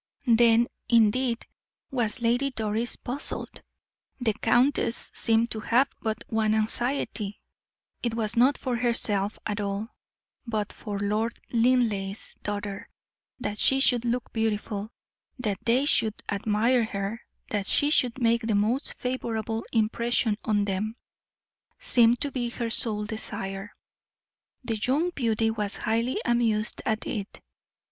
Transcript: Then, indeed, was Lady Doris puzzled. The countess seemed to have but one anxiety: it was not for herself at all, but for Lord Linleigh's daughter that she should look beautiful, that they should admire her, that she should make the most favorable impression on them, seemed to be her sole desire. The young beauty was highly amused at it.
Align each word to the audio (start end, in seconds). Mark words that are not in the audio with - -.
Then, 0.25 0.65
indeed, 0.89 1.45
was 1.91 2.21
Lady 2.21 2.49
Doris 2.49 2.95
puzzled. 2.95 3.61
The 4.19 4.33
countess 4.33 5.11
seemed 5.13 5.51
to 5.51 5.59
have 5.59 5.91
but 6.01 6.23
one 6.27 6.55
anxiety: 6.55 7.39
it 8.01 8.15
was 8.15 8.35
not 8.35 8.57
for 8.57 8.77
herself 8.77 9.37
at 9.45 9.61
all, 9.61 9.89
but 10.47 10.73
for 10.73 10.97
Lord 10.97 11.39
Linleigh's 11.51 12.35
daughter 12.41 12.89
that 13.39 13.59
she 13.59 13.79
should 13.79 14.03
look 14.03 14.33
beautiful, 14.33 14.89
that 15.37 15.59
they 15.65 15.85
should 15.85 16.15
admire 16.27 16.83
her, 16.83 17.21
that 17.51 17.67
she 17.67 17.91
should 17.91 18.19
make 18.19 18.41
the 18.41 18.55
most 18.55 18.95
favorable 18.95 19.63
impression 19.71 20.35
on 20.43 20.65
them, 20.65 20.95
seemed 21.77 22.19
to 22.21 22.31
be 22.31 22.49
her 22.49 22.71
sole 22.71 23.05
desire. 23.05 23.71
The 24.63 24.77
young 24.77 25.11
beauty 25.11 25.51
was 25.51 25.75
highly 25.75 26.19
amused 26.25 26.81
at 26.87 27.05
it. 27.05 27.39